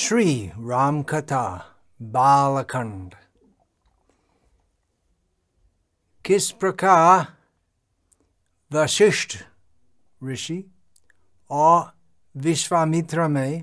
[0.00, 3.14] राम कथा बालखंड
[6.24, 7.26] किस प्रकार
[8.70, 9.36] वशिष्ठ
[10.24, 10.64] ऋषि
[11.50, 11.92] और
[12.36, 13.62] विश्वामित्र में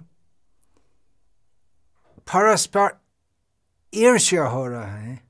[2.33, 2.99] परस्पर
[3.93, 5.27] ईर्ष्या हो रहा है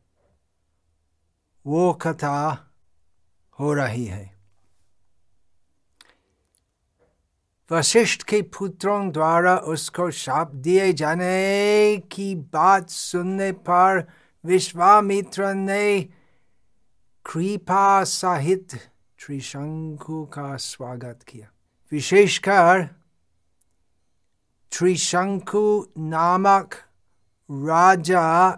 [1.65, 2.67] वो कथा
[3.59, 4.34] हो रही है
[7.71, 14.07] वशिष्ठ के पुत्रों द्वारा उसको शाप दिए जाने की बात सुनने पर
[14.45, 16.01] विश्वामित्र ने
[17.25, 18.75] कृपा सहित
[19.19, 21.47] त्रिशंकु का स्वागत किया।
[21.91, 22.83] विशेषकर
[24.71, 26.75] त्रिशंकु नामक
[27.49, 28.51] राजा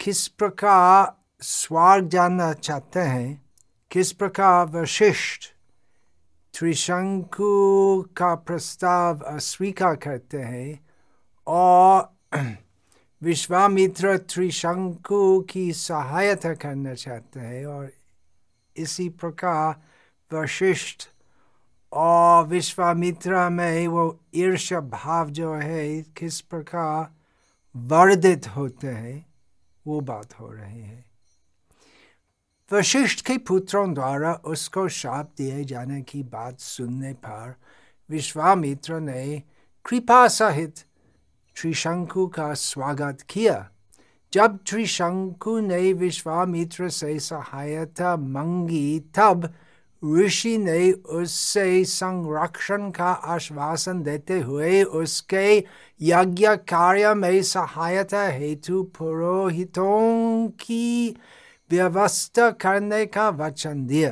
[0.00, 3.44] किस प्रकार स्वर्ग जानना चाहते हैं,
[3.90, 5.55] किस प्रकार वशिष्ठ
[6.58, 10.86] त्रिशंकु का प्रस्ताव अस्वीकार करते हैं
[11.46, 12.16] और
[13.22, 17.92] विश्वामित्र त्रिशंकु की सहायता करना चाहते हैं और
[18.76, 19.76] इसी प्रकार
[20.36, 21.08] वशिष्ठ
[21.92, 27.12] और विश्वामित्र में वो ईर्ष्या भाव जो है, किस प्रकार
[27.76, 29.26] वर्धित होते हैं,
[29.86, 31.05] वो बात हो रही है।
[32.70, 37.54] वशिष्ठ के पुत्रों द्वारा उसको शाप दिए जाने की बात सुनने पर
[38.10, 39.42] विश्वामित्र ने
[39.84, 40.78] कृपा सहित
[41.56, 43.68] त्रिशंकु का स्वागत किया
[44.32, 49.48] जब त्रिशंकु ने विश्वामित्र से सहायता मांगी तब
[50.02, 55.56] ऋषि ने उससे संरक्षण का आश्वासन देते हुए उसके
[56.00, 61.16] यज्ञ कार्य में सहायता हेतु पुरोहितों की
[61.70, 64.10] व्यवस्था करने का वचन दिया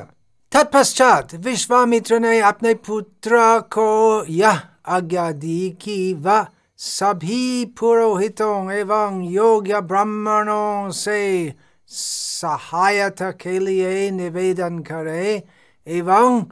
[0.51, 3.37] तत्पश्चात विश्वामित्र ने अपने पुत्र
[3.73, 6.45] को यह आज्ञा दी कि वह
[6.79, 11.21] सभी पुरोहितों एवं योग्य ब्राह्मणों से
[11.89, 15.43] सहायता के लिए निवेदन करे
[15.87, 16.45] एवं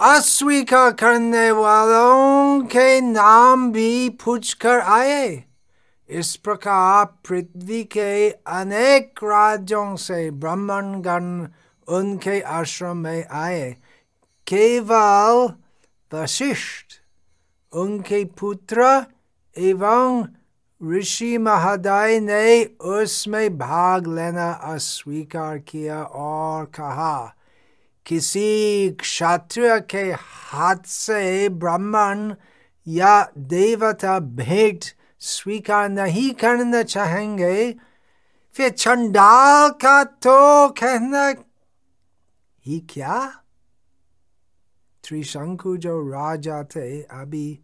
[0.00, 5.44] अस्वीकार करने वालों के नाम भी पूछ कर आए
[6.12, 11.46] इस प्रकार पृथ्वी के अनेक राज्यों से ब्राह्मणगण
[11.88, 13.70] उनके आश्रम में आए।
[14.46, 15.52] केवल
[16.12, 16.84] वशिष्ठ,
[17.72, 19.06] उनके पुत्र
[19.56, 20.26] एवं
[20.80, 27.34] ऋषि महादय ने उसमें भाग लेना अस्वीकार किया और कहा,
[28.06, 32.34] किसी क्षत्रिय के हाथ से ब्राह्मण
[32.86, 34.84] या देवता भेंट
[35.22, 37.72] स्वीकार नहीं करना चाहेंगे,
[38.54, 41.28] फिर चंडाल का तो कहना
[42.66, 43.18] ही क्या?
[45.04, 47.58] त्रिशंकु जो राजा थे अभी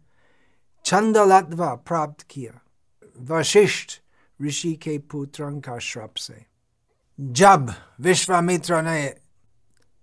[0.85, 2.59] छंदलत्वा प्राप्त किया,
[3.19, 3.99] वशिष्ठ
[4.39, 6.45] ऋषि के पुत्रों का श्रप से
[7.19, 9.15] जब विश्वामित्र ने,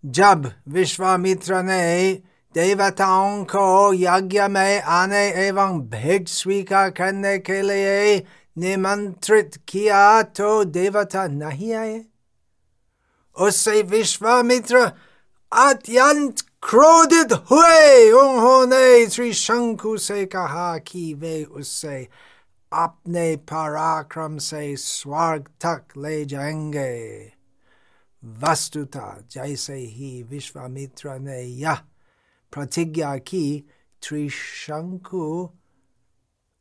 [0.05, 2.23] जब विश्वामित्र ने
[2.57, 8.19] देवताओं को यज्ञ में आने एवं भेद स्वीकार करने के लिए
[8.59, 12.05] निमंत्रित किया तो देवता नहीं आए
[13.37, 14.93] उससे विश्वामित्र
[15.53, 22.09] अत्यंत क्रोधित हुए उन्होंने श्री शंकु से कहा कि वे उससे
[22.73, 27.33] अपने पराक्रम से स्वर्ग तक ले जाएँगे
[28.23, 31.79] वस्तुतः जैसे ही विश्वामित्र ने यह
[32.53, 33.65] प्रतिज्ञा की
[34.09, 35.49] त्रिशंकु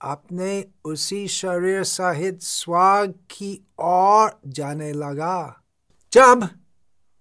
[0.02, 5.64] अपने उसी शरीर सहित स्वाग की ओर जाने लगा।
[6.14, 6.50] जब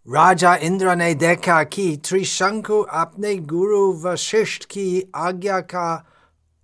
[0.08, 6.06] राजा इंद्र ने देखा कि त्रिशंकु अपने गुरु वशिष्ठ की आज्ञा का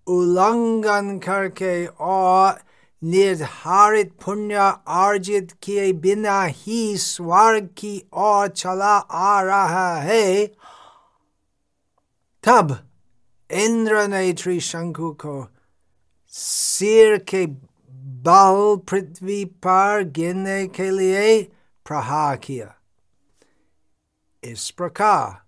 [0.06, 2.60] उल्लंघन करके और
[3.04, 4.54] निर्धारित पुण्य
[4.88, 10.52] अर्जित किए बिना ही स्वर्ग की ओर चला आ रहा है
[12.44, 12.78] तब
[13.50, 15.48] इंद्र ने त्रिशंकु को
[16.34, 17.46] सिर के
[18.26, 21.42] बल पृथ्वी पर गिरने के लिए
[21.86, 22.74] प्रहार किया
[24.42, 25.38] इस प्रकार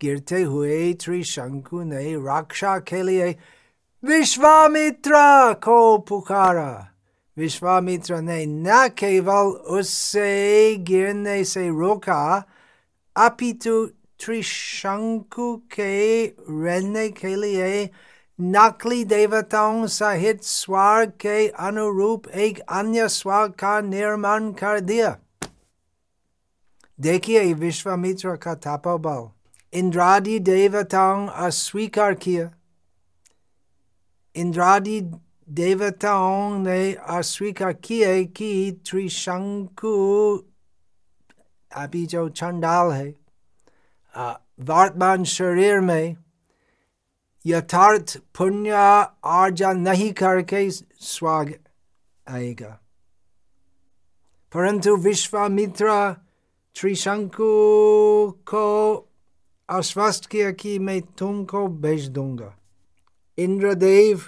[0.00, 3.34] गिरते हुए त्रिशंकु ने रक्षा के लिए
[4.02, 5.12] विश्वामित्र
[5.54, 6.72] को पुकारा
[7.36, 12.22] विश्वामित्र ने न केवल उससे गिरने से रोका
[13.16, 13.86] अपितु
[14.20, 17.88] त्रिशंकु के रहने के लिए
[18.38, 25.16] नकली देवताओं सहित स्वर्ग के अनुरूप एक अन्य स्वर्ग का निर्माण कर दिया
[26.98, 29.28] देखिए विश्वामित्र का तपोबल
[29.72, 32.50] इंद्रादि देवताओं अस्वीकार किया
[34.36, 35.00] इंद्रादि
[35.58, 38.50] देवताओं ने अस्वीकार किए कि
[38.90, 39.94] त्रिशंकु
[41.70, 43.14] अभी जो चंडाल है
[44.18, 46.16] वर्तमान शरीर में
[47.46, 48.70] यथार्थ पुण्य
[49.24, 51.54] अर्जन नहीं करके स्वाग
[52.28, 52.78] आएगा
[54.52, 56.12] परंतु विश्वामित्र
[56.76, 57.44] त्रिशंकु
[58.46, 58.66] को
[59.68, 62.54] आश्वस्त किया कि मैं तुमको भेज दूँगा
[63.38, 64.20] इंद्रदेव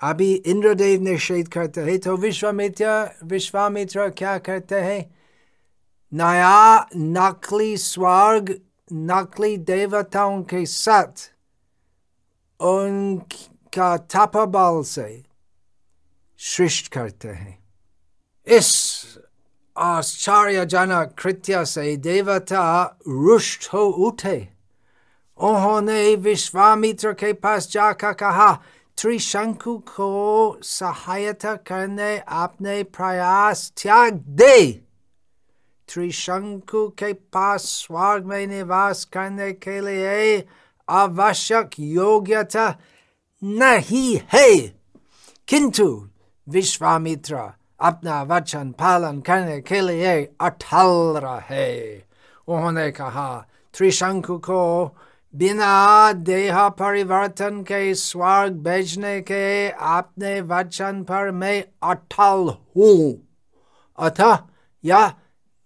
[0.00, 5.17] अभी इंद्रदेव निषेध करते हैं तो विश्वामित्र विश्वामित्र क्या करते हैं
[6.12, 8.54] नया नकली स्वर्ग
[8.90, 11.30] नकली देवताओं के साथ
[12.60, 15.10] उनका तपबल से
[16.40, 17.58] सृष्ट करते हैं
[18.46, 18.70] इस
[19.76, 22.64] आश्चर्यजनक कृत्य से देवता
[23.08, 24.38] रुष्ट हो उठे
[25.38, 28.52] उन्होंने विश्वामित्र के पास जाकर कहा
[28.98, 30.10] त्रिशंकु को
[30.64, 34.87] सहायता करने अपने प्रयास त्याग दे
[35.88, 40.44] त्रिशंकु के पास स्वर्ग में निवास करने के लिए
[40.88, 42.68] आवश्यक योग्यता
[43.42, 44.50] नहीं है
[45.48, 45.86] किंतु
[46.46, 47.36] विश्वामित्र
[47.80, 51.76] अपना वचन पालन करने के लिए अटल रहे
[52.48, 53.28] उन्होंने कहा
[53.74, 54.62] त्रिशंकु को
[55.34, 62.98] बिना देह परिवर्तन के स्वर्ग भेजने के अपने वचन पर मैं अटल हूँ
[63.98, 64.38] अतः
[64.84, 65.12] यह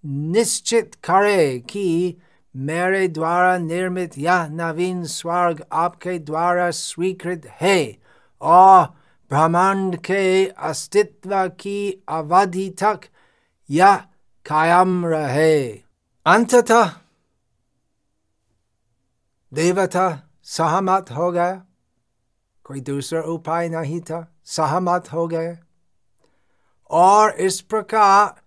[0.06, 2.16] निश्चित करे कि
[2.56, 7.96] मेरे द्वारा निर्मित यह नवीन स्वर्ग आपके द्वारा स्वीकृत है
[8.40, 8.86] और
[9.30, 13.00] ब्रह्मांड के अस्तित्व की अवधि तक
[13.70, 13.96] यह
[14.46, 15.70] कायम रहे।
[16.26, 16.90] अंततः
[19.54, 21.66] देवता सहमत हो गया
[22.64, 25.58] कोई दूसरा उपाय नहीं था, सहमत हो गए।
[26.90, 28.42] और इस प्रकार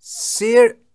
[0.00, 0.85] सिर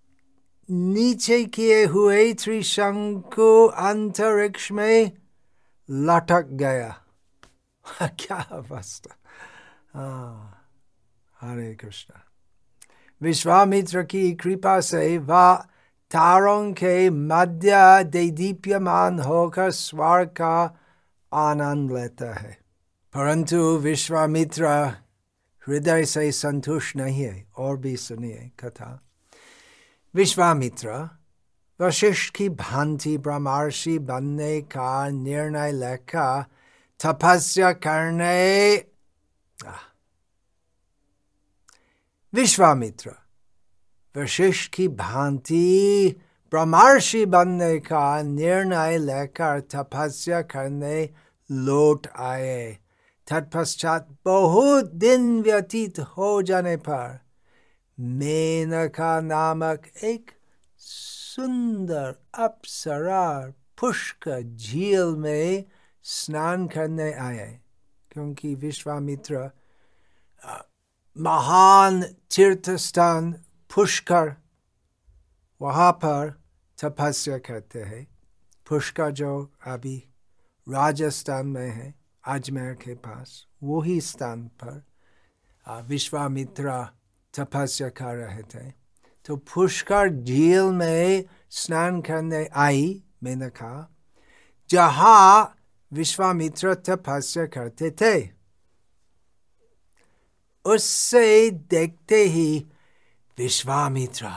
[0.70, 5.12] नीचे किए हुए त्रिशंकु अंतरिक्ष में
[5.90, 6.98] लटक गया।
[8.08, 9.18] क्या अवस्था
[11.42, 12.14] हरे कृष्ण।
[13.22, 15.56] विश्वामित्र की कृपा से वह
[16.12, 20.80] तारों के मध्य दे दीप्यमान होकर स्वर का
[21.34, 22.58] आनंद लेता है।
[23.14, 24.68] परंतु विश्वामित्र
[25.68, 29.11] हृदय से संतुष्ट नहीं है, और भी सुनिए कथा।
[30.16, 31.10] विश्वामित्र
[31.80, 36.44] वशिष्ठ की भांति ब्रह्मर्षि बनने का निर्णय लेकर
[37.00, 38.76] तपस्या करने
[42.34, 43.12] विश्वामित्र
[44.16, 46.16] वशिष्ठ की भांति
[46.54, 51.10] ब्रह्मर्षि बनने का निर्णय लेकर तपस्या करने
[51.50, 52.72] लौट आए
[53.28, 57.20] तत्पश्चात बहुत दिन व्यतीत हो जाने पर
[58.02, 60.32] मेनका नामक एक
[60.78, 65.66] सुंदर अप्सरा पुष्कर झील में
[66.04, 67.60] स्नान करने आए
[68.12, 69.50] क्योंकि विश्वामित्र
[71.18, 72.02] महान
[72.36, 73.32] तीर्थ स्थान
[73.72, 74.34] पुष्कर,
[75.62, 76.34] वहाँ पर
[76.78, 78.08] तपस्या करते हैं।
[78.68, 79.98] पुष्कर जो अभी
[80.68, 81.94] राजस्थान में है,
[82.28, 84.84] अजमेर के पास, वही स्थान पर
[85.88, 86.88] विश्वामित्र
[87.34, 88.70] तपस्या कर रहे थे
[89.26, 93.88] तो पुष्कर झील में स्नान करने आई मैंने कहा
[94.70, 95.58] जहाँ
[95.92, 98.16] विश्वामित्र तपस्या करते थे
[100.66, 102.66] उससे देखते ही
[103.38, 104.28] विश्वामित्र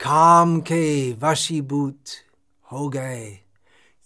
[0.00, 2.02] काम के वशीभूत
[2.72, 3.43] हो गए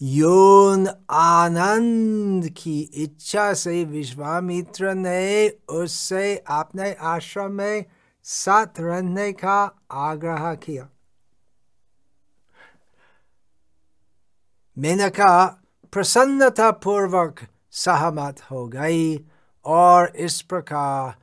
[0.00, 7.84] यौन आनंद की इच्छा से विश्वामित्र ने उससे अपने आश्रम में
[8.24, 9.58] साथ रहने का
[9.90, 10.88] आग्रह किया
[14.76, 15.34] मेनका
[15.92, 17.40] प्रसन्नता पूर्वक
[17.76, 19.18] सहमत हो गई
[19.66, 21.14] और इस प्रकार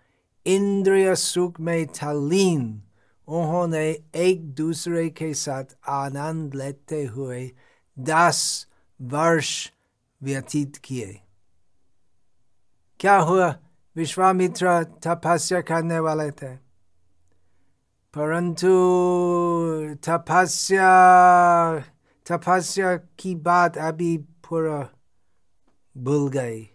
[0.45, 2.81] इंद्रिय सुख में तलीन
[3.27, 7.49] उन्होंने एक दूसरे के साथ आनंद लेते हुए
[7.99, 8.67] दस
[9.01, 9.71] वर्ष
[10.23, 11.21] व्यतीत किए।
[12.99, 13.55] क्या हुआ?
[13.95, 16.55] विश्वामित्र तपस्या करने वाले थे।
[18.13, 18.67] परंतु
[20.07, 20.89] तपस्या
[22.31, 24.89] तपस्या की बात अभी पूरा
[25.97, 26.69] भूल गई।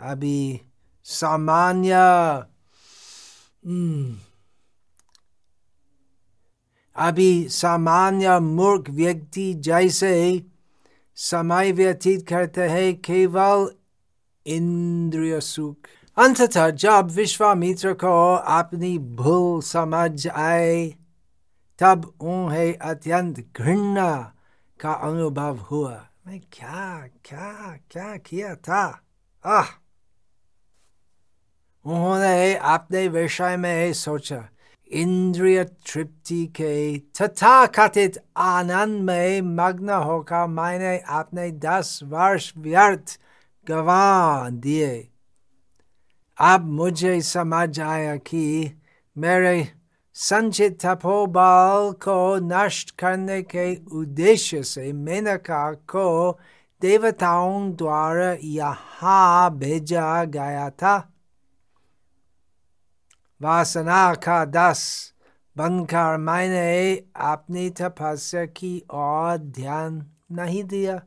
[0.00, 0.60] अभी
[1.04, 1.94] सामान्य
[6.96, 10.46] अभी सामान्य मूर्ख व्यक्ति जैसे
[11.14, 13.70] समय व्यतीत करते हैं, केवल
[14.46, 15.76] इंद्रिय सुख।
[16.18, 20.94] अंततः जब विश्वामित्र को अपनी भूल समझ आए,
[21.78, 24.32] तब उन्हें अत्यंत घृणा
[24.80, 29.00] का अनुभव हुआ। मैं क्या क्या क्या किया था?
[29.46, 29.66] आह!
[31.84, 34.48] उन्होंने अपने विषय में सोचा।
[34.94, 43.18] इंद्रिय तृप्ति के तथा कथित आनंद में मग्न होकर मैंने अपने दस वर्ष व्यर्थ
[43.66, 44.92] गवा दिए
[46.38, 48.70] अब मुझे समझ आया कि
[49.16, 49.66] मेरे
[50.16, 56.38] संचित तपोबल को नष्ट करने के उद्देश्य से मेनका को
[56.82, 60.96] देवताओं द्वारा यहाँ भेजा गया था
[63.40, 64.82] वासना का दस
[65.56, 71.00] बनकर मैंने अपनी तपस्या की और ध्यान नहीं दिया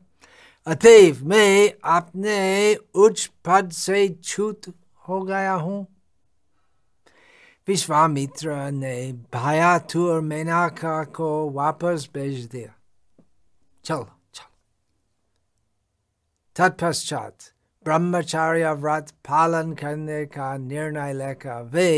[0.66, 4.72] अतएव मैं अपने उच्च पद से छूत
[5.08, 5.86] हो गया हूँ
[7.68, 12.74] विश्वामित्र ने भायातुर मेनाका को वापस भेज दिया
[13.84, 14.50] चलो चलो
[16.56, 17.52] तत्पश्चात
[17.84, 21.90] ब्रह्मचार्य व्रत पालन करने का निर्णय लेकर वे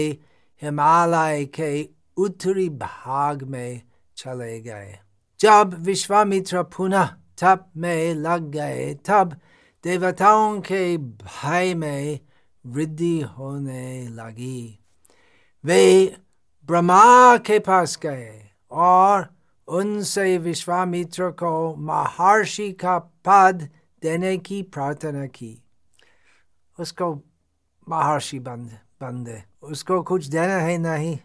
[0.63, 1.71] हिमालय के
[2.17, 3.81] उत्तरी भाग में
[4.17, 4.99] चले गए
[5.41, 7.07] जब विश्वामित्र पुनः
[7.43, 9.37] तप में लग गए तब
[9.85, 12.19] देवताओं के भय में
[12.65, 14.79] वृद्धि होने लगी
[15.65, 15.83] वे
[16.69, 18.31] ब्रह्मा के पास गए
[18.73, 19.29] और
[19.69, 23.69] उनसे विश्वामित्र को महर्षि का पद
[24.03, 25.53] देने की प्रार्थना की
[26.81, 27.15] उसको
[27.87, 31.19] महर्षि बंद बंदे उसको कुछ देना है नहीं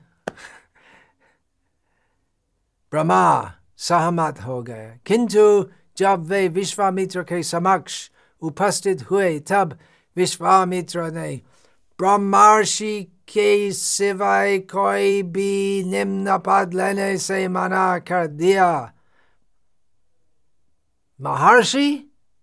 [2.93, 3.25] ब्रह्मा
[3.87, 5.43] सहमत हो गए किंतु
[5.97, 8.09] जब वे विश्वामित्र के समक्ष
[8.41, 9.77] उपस्थित हुए तब
[10.17, 11.35] विश्वामित्र ने
[11.99, 12.95] ब्रह्मर्षि
[13.27, 18.69] के सिवाय कोई भी निम्न पद लेने से मना कर दिया
[21.19, 21.87] महर्षि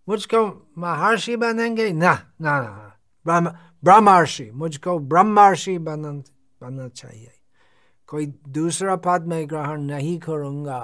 [0.09, 0.47] मुझको
[0.78, 2.81] महर्षि बनेंगे ना ना ना
[3.26, 3.50] ब्रह्म
[3.82, 6.10] ब्रह्मर्षि मुझको ब्रह्मर्षि बनना
[6.60, 7.32] बनना चाहिए
[8.08, 10.82] कोई दूसरा पद में ग्रहण नहीं करूँगा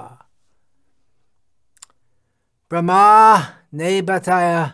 [2.71, 3.03] ब्रह्मा
[3.73, 4.65] ने बताया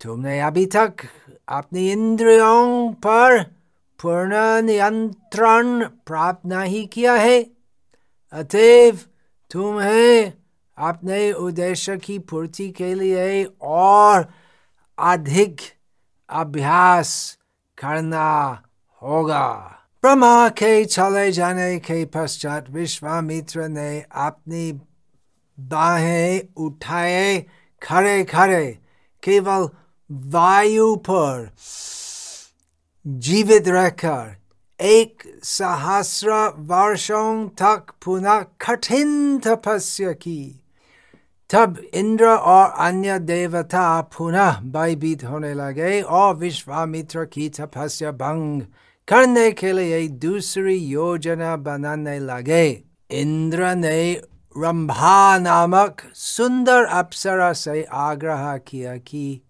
[0.00, 1.06] तुमने अभी तक
[1.48, 3.42] अपने इंद्रियों पर
[4.00, 7.38] पूर्ण नियंत्रण प्राप्त नहीं किया है
[8.32, 8.98] अतएव
[9.50, 10.32] तुम्हें
[10.78, 14.26] अपने उद्देश्य की पूर्ति के लिए और
[14.98, 15.60] अधिक
[16.34, 17.38] अभ्यास
[17.78, 18.62] करना
[19.02, 19.48] होगा।
[20.02, 24.72] ब्रह्मा के चले जाने के पश्चात विश्वामित्र ने अपनी
[25.58, 27.46] बाहें उठाए
[27.82, 28.78] खड़े खड़े,
[29.22, 29.68] केवल
[30.10, 31.50] वायु पर
[33.06, 34.36] जीवित रहकर
[34.80, 40.63] एक सहस्र वर्षों तक पुनः कठिन तपस्या की।
[41.50, 48.62] तब इंद्र और अन्य देवता पुनः भयभीत होने लगे और विश्वामित्र की तपस्या भंग
[49.08, 54.12] करने के लिए दूसरी योजना बनाने लगे। इंद्र ने
[54.58, 59.40] रंभा नामक सुंदर अप्सरा से आग्रह किया कि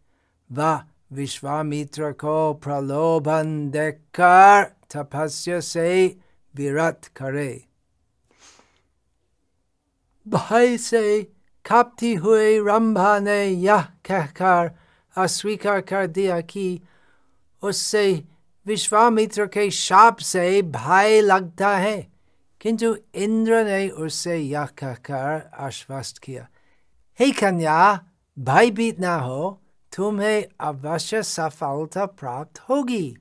[0.52, 0.82] वह
[1.12, 4.64] विश्वामित्र को प्रलोभन देकर
[4.96, 6.16] तपस्या से
[6.54, 7.64] विरत करे।
[10.28, 11.33] भय से
[12.14, 14.70] हुए रंभा ने यह कहकर
[15.16, 16.80] अस्वीकार कर दिया कि
[17.62, 18.24] उससे
[18.66, 22.06] विश्वामित्र के शाप से भय लगता है
[22.60, 26.48] किंतु इंद्र ने उससे यह कहकर आश्वस्त किया
[27.18, 28.00] हे कन्या
[28.38, 29.60] भयभीत न हो
[29.96, 33.16] तुम्हें अवश्य सफलता प्राप्त होगी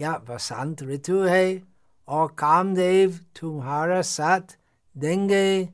[0.00, 1.62] यह वसंत ऋतु है
[2.08, 4.56] और कामदेव तुम्हारा साथ
[4.96, 5.68] देंगे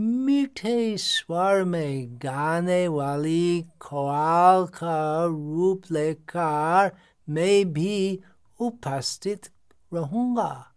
[0.00, 6.96] मीठे स्वर में गाने वाली ख्वाल का रूप लेकर
[7.28, 8.22] मैं भी
[8.60, 9.50] उपस्थित
[9.94, 10.72] रहूँगा।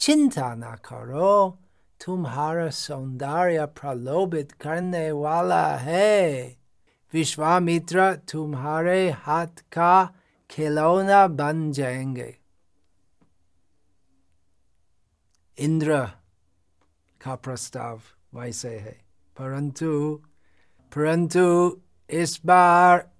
[0.00, 1.58] चिंता न करो,
[2.04, 6.56] तुम्हारा सौंदर्य प्रलोभित करने वाला है।
[7.12, 10.14] विश्वामित्र, तुम्हारे हाथ का
[10.50, 12.38] खिलौना बन जाएँगे।
[15.58, 16.06] इंद्र
[17.20, 18.00] का प्रस्ताव।
[18.34, 19.04] वैसे है।
[19.38, 20.20] परंतु
[20.96, 21.76] परंतु
[22.10, 23.10] इस बार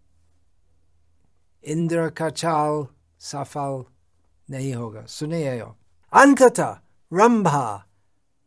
[1.65, 2.87] इंद्र का चाल
[3.21, 3.85] सफल
[4.51, 5.61] नहीं होगा। सुनिए
[6.13, 6.79] अंततः
[7.13, 7.85] रंभा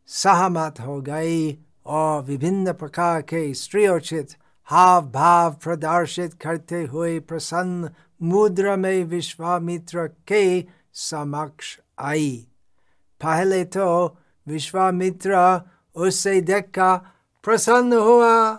[0.06, 4.34] सहमत हो गई और विभिन्न प्रकार के स्त्रियोचित
[4.64, 7.90] हाव भाव प्रदर्शित करते हुए प्रसन्न
[8.22, 12.46] मुद्रा में विश्वामित्र के समक्ष आई।
[13.22, 15.60] पहले तो विश्वामित्र
[15.98, 16.94] उससे देखा
[17.44, 18.50] प्रसन्न हुआ।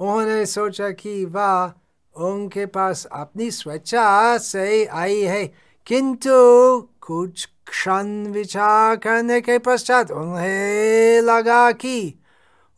[0.00, 1.72] उन्होंने सोचा कि वह,
[2.16, 5.44] उनके पास अपनी स्वेच्छा से आई है,
[5.86, 6.30] किंतु
[7.00, 12.14] कुछ क्षण विचार करने के पश्चात उन्हें लगा कि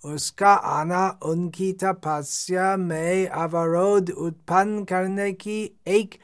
[0.04, 6.14] उसका आना उनकी तपस्या में अवरोध उत्पन्न करने की एक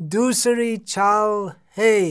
[0.00, 2.02] दूसरी चाल है।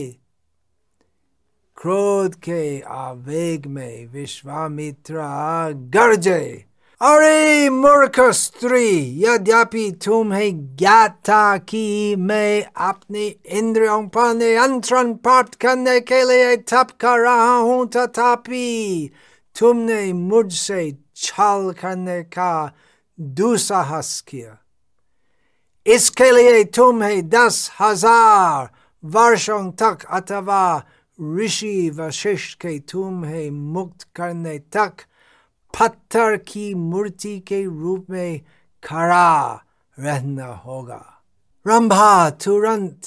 [1.86, 5.14] क्रोध के आवेग में विश्वामित्र
[5.94, 6.64] गर्जे।
[7.00, 8.88] अरे मूर्ख स्त्री,
[9.24, 16.88] यद्यपि तुम्हें ज्ञात था कि मैं अपने इंद्रियों पर नियंत्रण प्राप्त करने के लिए तप
[17.00, 19.10] कर रहा हूँ, तथापि
[19.56, 22.74] तुमने मुझसे छल करने का
[23.20, 24.58] दुसाहस किया।
[25.86, 28.68] इसके लिए तुम्हें दस हज़ार
[29.04, 30.82] वर्षों तक अथवा
[31.18, 35.04] ऋषि वशिष्ठ के तुम्हें मुक्त करने तक
[35.74, 38.40] पत्थर की मूर्ति के रूप में
[38.82, 39.64] खड़ा
[39.96, 41.04] रहना होगा
[41.66, 43.06] रंभा तुरंत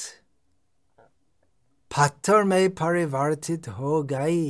[1.91, 4.47] पत्थर में परिवर्तित हो गई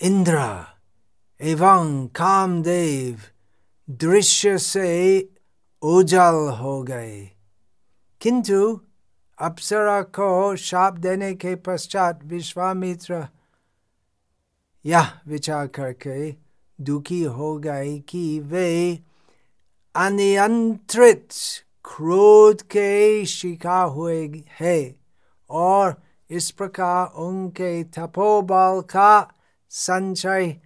[0.00, 0.38] इंद्र
[1.40, 3.20] एवं कामदेव
[3.88, 4.90] दृश्य से
[5.82, 7.20] उजल हो गए
[8.20, 8.58] किंतु
[9.42, 13.26] अप्सरा को शाप देने के पश्चात विश्वामित्र
[14.84, 16.30] यह विचार करके
[16.78, 18.68] दुखी हो गए कि वे
[19.94, 21.28] अनियंत्रित
[21.84, 24.94] क्रोध के शिकार हुए हैं
[25.50, 25.94] और
[26.30, 29.12] इस प्रकार उनके तपोबल का
[29.72, 30.56] संचय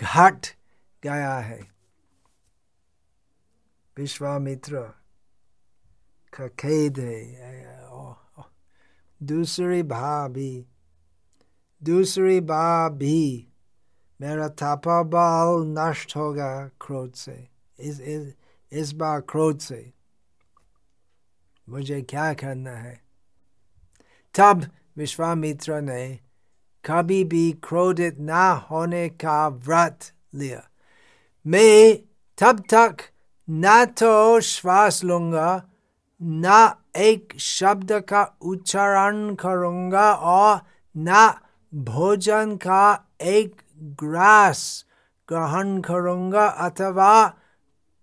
[0.00, 0.46] घट
[1.02, 1.60] गया है
[3.96, 4.80] विश्वामित्र
[6.32, 7.83] का खेद है
[9.24, 10.66] दूसरी भाभी।
[11.82, 13.48] दूसरी बार भी
[14.20, 17.48] मेरा थापा बाल नष्ट होगा क्रोध से।
[17.80, 18.34] इस इस
[18.72, 19.92] इस बार क्रोध से।
[21.68, 23.00] मुझे क्या करना है?
[24.38, 26.18] तब विश्वामित्र ने
[26.84, 29.98] कभी भी क्रोधित ना होने का व्रत
[30.34, 30.68] लिया।
[31.46, 31.98] मैं
[32.38, 32.96] तब तक
[33.50, 35.68] न तो श्वास लूँगा
[36.22, 40.60] न एक शब्द का उच्चारण करूँगा और
[40.96, 41.34] न
[41.74, 44.84] भोजन का एक ग्रास
[45.28, 47.28] ग्रहण करूँगा अथवा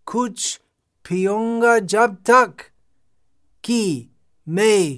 [0.05, 0.61] कुछ
[1.09, 2.53] पियूँगा जब तक
[3.63, 4.09] कि
[4.47, 4.95] मैं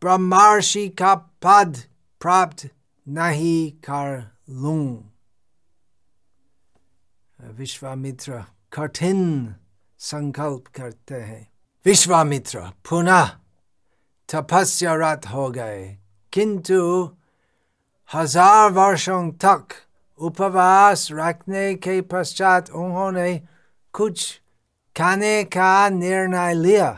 [0.00, 1.76] ब्रह्मर्षि का पद
[2.20, 2.70] प्राप्त
[3.08, 5.12] नहीं कर लूँ।
[7.40, 9.54] विश्वामित्र, कठिन
[9.98, 11.55] संकल्प करते हैं।
[11.86, 13.28] विश्वामित्र पुनः
[14.28, 15.84] तपस्यारत हो गए
[16.32, 16.78] किंतु
[18.10, 19.74] हज़ार वर्षों तक
[20.20, 23.38] उपवास रखने के पश्चात उन्होंने
[23.94, 24.40] कुछ
[24.96, 26.90] खाने का निर्णय लिया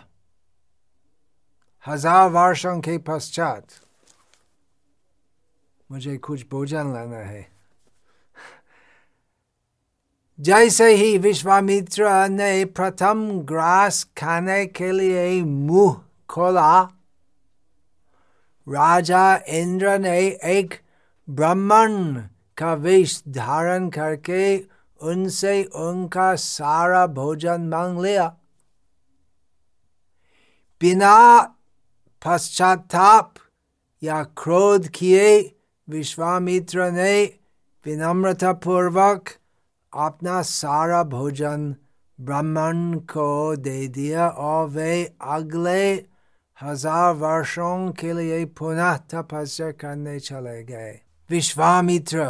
[1.85, 3.81] हज़ार वर्षों के पश्चात
[5.91, 7.47] मुझे कुछ भोजन लाना है
[10.41, 16.83] जैसे ही विश्वामित्र ने प्रथम ग्रास खाने के लिए मुँह खोला,
[18.67, 20.75] राजा इंद्र ने एक
[21.31, 22.21] ब्राह्मण
[22.57, 24.59] का वेश धारण करके
[25.01, 28.29] उनसे उनका सारा भोजन मांग लिया।
[30.81, 31.41] बिना
[32.23, 33.35] पश्चाताप
[34.03, 37.25] या क्रोध किए विश्वामित्र ने
[37.87, 39.29] विनम्रता पूर्वक
[39.93, 41.75] अपना सारा भोजन
[42.19, 45.83] ब्राह्मण को दे दिया और वे अगले
[46.59, 52.25] हज़ार वर्षों के लिए पुनः तपस्या करने चले गए। विश्वामित्र,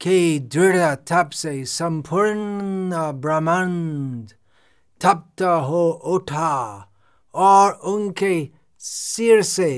[0.00, 4.30] के दृढ़ तप से संपूर्ण ब्रह्मांड
[5.00, 6.56] तप्त हो उठा
[7.34, 8.48] और उनके
[8.80, 9.70] सिर से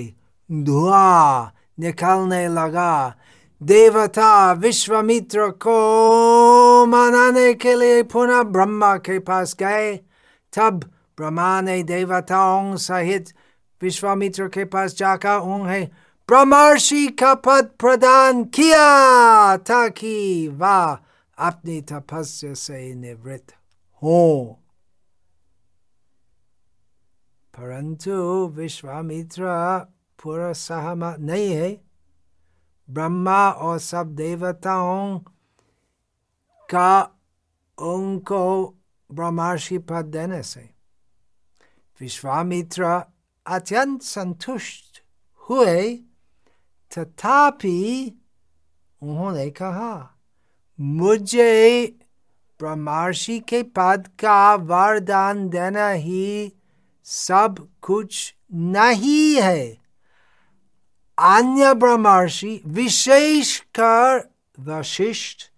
[0.51, 3.17] धुआँ निकलने लगा।
[3.63, 9.95] देवता विश्वामित्र को मनाने के लिए पुनः ब्रह्मा के पास गए
[10.53, 10.81] तब
[11.19, 13.29] ब्रह्मा ने देवताओं सहित
[13.83, 15.87] विश्वामित्र के पास जाकर उन्हें
[16.29, 20.99] ब्रह्मर्षि का पद प्रदान किया ताकि वह
[21.39, 23.55] अपनी तपस्या से निवृत्त
[24.03, 24.59] हो
[27.55, 28.13] परंतु
[28.57, 29.45] विश्वामित्र
[30.23, 31.71] पूरा सहमत नहीं है
[32.91, 35.19] ब्रह्मा और सब देवताओं
[36.71, 37.03] का
[37.79, 38.75] उनको
[39.13, 40.71] ब्रह्मर्षि पद देने से
[42.01, 43.03] विश्वामित्र
[43.47, 45.03] अत्यंत संतुष्ट
[45.37, 45.97] हुए।
[46.99, 48.13] तथापि
[49.03, 50.19] उन्होंने कहा,
[50.81, 51.87] मुझे
[52.61, 56.53] ब्रह्मर्षि के पद का वरदान देना ही
[57.05, 59.82] सब कुछ नहीं है।
[61.23, 64.31] अन्य ब्रह्मर्षि विशेषकर
[64.61, 65.51] वशिष्ठ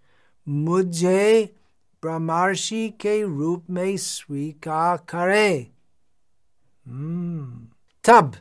[0.47, 1.55] मुझे
[2.01, 5.71] ब्रह्मर्षि के रूप में स्वीकार करे.
[8.03, 8.35] तब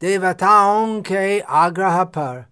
[0.00, 2.44] देवताओं के आग्रह पर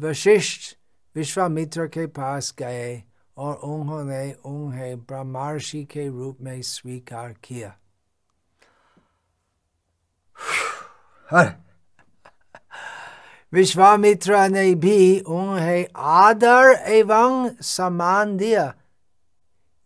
[0.00, 0.76] वशिष्ठ
[1.16, 3.02] विश्वामित्र के पास गए
[3.36, 7.76] और उन्होंने उन्हें ब्रह्मर्षि के रूप में स्वीकार किया
[13.54, 18.74] विश्वामित्र ने भी उन्हें आदर एवं सम्मान दिया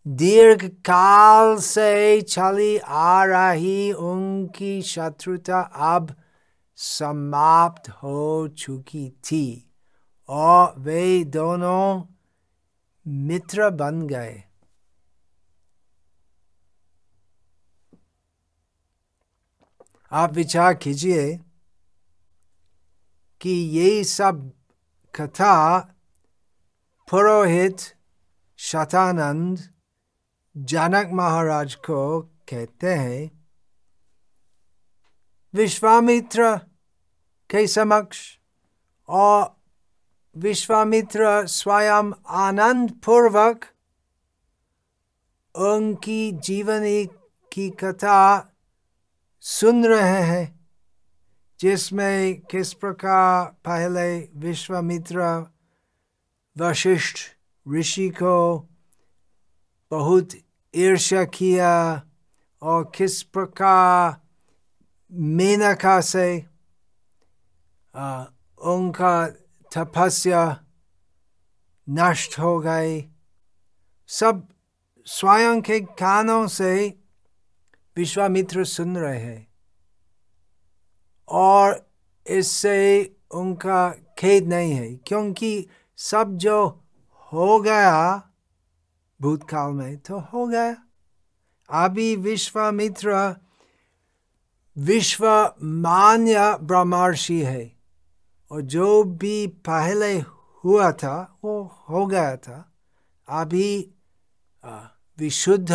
[0.07, 6.15] दीर्घ काल से चली आ रही उनकी शत्रुता अब
[6.75, 9.71] समाप्त हो चुकी थी
[10.29, 12.03] और वे दोनों
[13.07, 14.43] मित्र बन गए
[20.11, 21.48] आप विचार कीजिए।
[23.41, 24.51] कि ये सब
[25.15, 25.79] कथा
[27.09, 27.77] पुरोहित
[28.57, 29.73] शतानंद
[30.57, 33.47] जनक महाराज को कहते हैं।
[35.53, 36.57] विश्वामित्र
[37.49, 38.37] के समक्ष
[39.07, 39.55] और
[40.37, 43.65] विश्वामित्र स्वयं आनंद पूर्वक
[45.55, 47.05] उनकी जीवनी
[47.51, 48.51] की कथा
[49.39, 50.58] सुन रहे हैं।
[51.59, 55.45] जिसमें किस प्रकार पहले विश्वामित्र,
[56.57, 57.17] वशिष्ठ
[57.67, 58.69] ऋषि को
[59.91, 60.29] बहुत
[60.75, 62.03] ईर्ष्या किया
[62.61, 64.21] और किस प्रकार
[65.11, 66.45] मेनका से
[68.61, 69.27] उनका
[69.75, 70.63] तपस्या
[71.89, 73.01] नष्ट हो गई।
[74.07, 74.47] सब
[75.05, 76.99] स्वयं के कानों से
[77.97, 79.48] विश्वामित्र सुन रहे हैं।
[81.29, 81.85] और
[82.25, 85.67] इससे उनका खेद नहीं है, क्योंकि
[85.99, 86.67] सब जो
[87.31, 88.31] हो गया
[89.19, 90.75] भूतकाल में तो हो गया।
[91.69, 93.35] अभी विश्वामित्र
[94.75, 95.25] विश्व
[95.63, 97.71] मान्य ब्रह्मर्षि है,
[98.51, 100.13] और जो भी पहले
[100.63, 102.65] हुआ था, वो हो गया था।
[103.27, 103.93] अभी
[105.17, 105.71] विशुद्ध,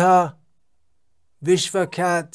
[1.41, 2.31] विश्वख्यात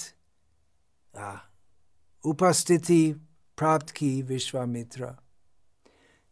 [2.25, 3.13] उपस्थिति
[3.59, 5.07] प्राप्त की विश्वामित्र।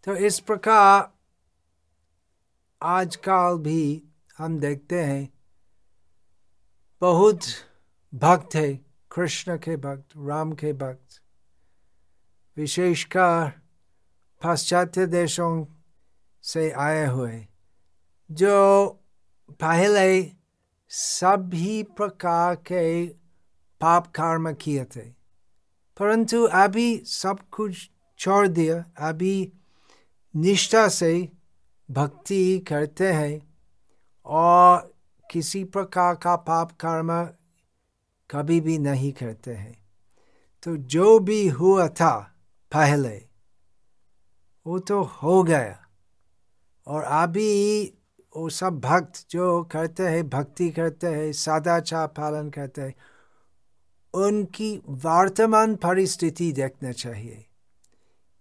[0.04, 1.10] तो इस प्रकार
[2.82, 4.04] आजकल भी
[4.38, 5.28] हम देखते हैं,
[7.00, 7.40] बहुत
[8.14, 8.72] भक्त है,
[9.12, 11.20] कृष्ण के भक्त, राम के भक्त।
[12.56, 13.50] विशेषकर
[14.42, 15.66] पाश्चात्य देशों
[16.42, 17.46] से आए हुए,
[18.30, 18.86] जो
[19.50, 20.32] पहले
[20.90, 23.06] सभी प्रकार के
[23.80, 25.17] पाप कर्म किए थे।
[25.98, 29.52] परंतु अभी सब कुछ छोड़ दिया। अभी
[30.36, 31.28] निष्ठा से
[31.90, 33.56] भक्ति करते हैं
[34.26, 34.94] और
[35.30, 37.24] किसी प्रकार का पाप कर्म
[38.30, 39.84] कभी भी नहीं करते हैं।
[40.62, 42.34] तो जो भी हुआ था
[42.72, 43.28] पहले,
[44.66, 45.86] वो तो हो गया।
[46.86, 47.84] और अभी
[48.36, 52.94] वो सब भक्त जो करते हैं, भक्ति करते हैं, सादाचार पालन करते हैं
[54.14, 57.44] उनकी वर्तमान परिस्थिति देखना चाहिए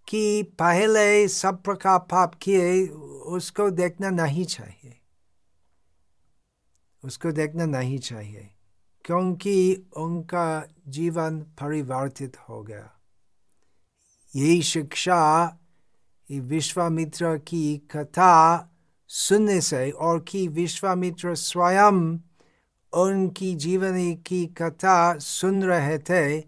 [0.08, 4.94] कि पहले सब प्रकार पाप किए, उसको देखना नहीं चाहिए।
[7.04, 8.48] उसको देखना नहीं चाहिए,
[9.04, 12.90] क्योंकि उनका जीवन परिवर्तित हो गया।
[14.36, 15.20] यही शिक्षा
[16.30, 18.64] विश्वामित्र की कथा
[19.08, 22.18] सुनने से और कि विश्वामित्र स्वयं
[22.92, 26.38] उनकी जीवनी की कथा सुन रहे थे,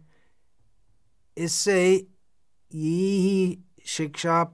[1.37, 1.92] इससे
[2.74, 4.44] यही शिक्षा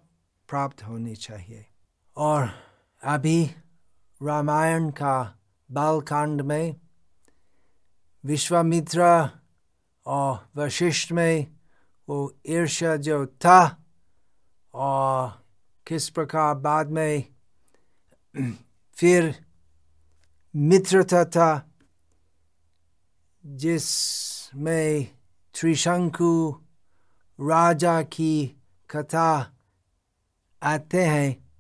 [0.49, 1.67] प्राप्त होनी चाहिए।
[2.17, 2.51] और
[3.03, 3.45] अभी
[4.23, 5.39] रामायण का
[5.71, 6.77] बालकांड में,
[8.25, 9.31] विश्वामित्र
[10.07, 11.47] और वशिष्ठ में,
[12.09, 13.85] वो ईर्ष्या जो था,
[14.75, 15.45] और
[15.87, 17.25] किस प्रकार बाद में,
[18.97, 19.45] फिर
[20.57, 21.73] मित्रता था
[23.47, 25.05] जिसमें
[25.61, 26.61] त्रिशंकु
[27.41, 29.57] राजा की कथा
[30.63, 31.51] आते हैं,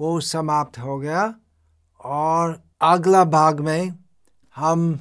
[0.00, 1.34] वो समाप्त हो गया।
[2.00, 3.98] और अगला भाग में
[4.56, 5.00] हम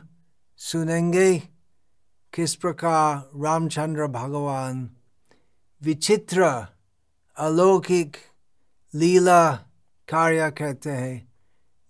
[0.58, 1.40] सुनेंगे
[2.34, 4.90] किस प्रकार रामचंद्र भगवान
[5.82, 6.68] विचित्र,
[7.38, 8.18] अलौकिक,
[8.96, 9.54] लीला
[10.08, 11.34] कार्य करते हैं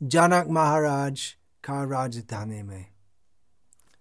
[0.04, 2.89] जनक महाराज का राजधानी में।